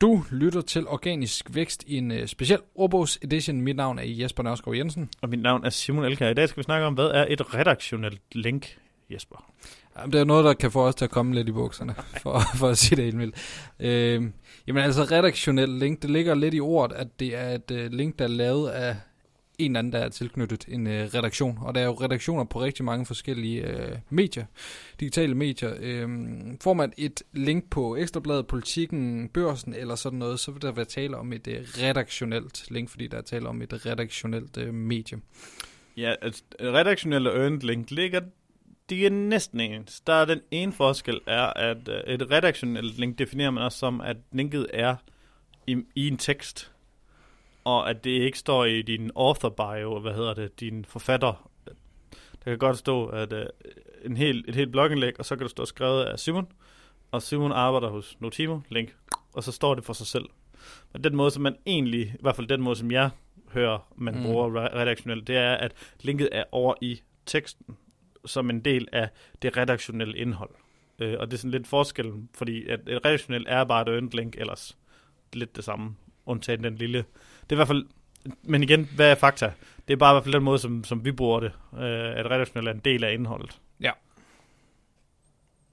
[0.00, 3.60] Du lytter til Organisk Vækst i en uh, speciel ordbogs edition.
[3.60, 5.10] Mit navn er Jesper Nørskov Jensen.
[5.22, 6.28] Og mit navn er Simon Elkær.
[6.28, 8.78] I dag skal vi snakke om, hvad er et redaktionelt link,
[9.10, 9.52] Jesper?
[9.98, 12.42] Jamen, det er noget, der kan få os til at komme lidt i bukserne, for,
[12.54, 13.36] for at sige det helt vildt.
[13.80, 14.22] Øh,
[14.66, 18.18] jamen altså, redaktionelt link, det ligger lidt i ordet, at det er et uh, link,
[18.18, 18.96] der er lavet af
[19.58, 21.58] en eller anden, der er tilknyttet en øh, redaktion.
[21.60, 24.44] Og der er jo redaktioner på rigtig mange forskellige øh, medier,
[25.00, 25.74] digitale medier.
[25.80, 26.08] Øh,
[26.60, 30.84] får man et link på Ekstrabladet, Politikken, Børsen eller sådan noget, så vil der være
[30.84, 35.18] tale om et øh, redaktionelt link, fordi der er tale om et redaktionelt øh, medie.
[35.96, 38.20] Ja, et redaktionelt og earned link ligger
[38.90, 40.00] de er næsten ens.
[40.00, 44.00] Der er den ene forskel er, at øh, et redaktionelt link definerer man også som,
[44.00, 44.96] at linket er
[45.66, 46.72] i, i en tekst
[47.66, 51.50] og at det ikke står i din author bio, hvad hedder det, din forfatter.
[52.44, 53.40] Der kan godt stå at uh,
[54.04, 56.46] en hel, et helt blogindlæg, og så kan det stå skrevet af Simon,
[57.10, 58.94] og Simon arbejder hos Notimo, link,
[59.32, 60.24] og så står det for sig selv.
[60.92, 63.10] Men den måde, som man egentlig, i hvert fald den måde, som jeg
[63.52, 64.22] hører, man mm.
[64.22, 67.76] bruger redaktionelt, det er, at linket er over i teksten,
[68.26, 69.08] som en del af
[69.42, 70.50] det redaktionelle indhold.
[71.02, 74.10] Uh, og det er sådan lidt forskel, fordi at et redaktionelt er bare et earned
[74.10, 74.78] link ellers.
[75.32, 75.96] Lidt det samme,
[76.26, 77.04] undtagen den lille
[77.46, 77.86] det er i hvert fald,
[78.42, 79.52] men igen, hvad er fakta?
[79.88, 82.30] Det er bare i hvert fald den måde, som, som vi bruger det, øh, at
[82.30, 83.60] redaktionelt er en del af indholdet.
[83.80, 83.90] Ja,